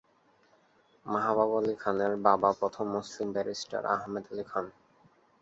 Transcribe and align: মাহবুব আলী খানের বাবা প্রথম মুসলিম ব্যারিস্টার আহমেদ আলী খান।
মাহবুব 1.05 1.51
আলী 1.57 1.75
খানের 1.81 2.13
বাবা 2.25 2.49
প্রথম 2.59 2.85
মুসলিম 2.95 3.27
ব্যারিস্টার 3.35 3.83
আহমেদ 3.95 4.25
আলী 4.31 4.43
খান। 4.51 4.65